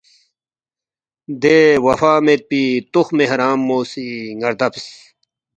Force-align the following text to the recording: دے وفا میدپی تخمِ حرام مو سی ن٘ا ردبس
دے 1.41 1.57
وفا 1.85 2.13
میدپی 2.25 2.63
تخمِ 2.91 3.17
حرام 3.31 3.59
مو 3.67 3.79
سی 3.91 4.07
ن٘ا 4.39 4.47
ردبس 4.51 4.87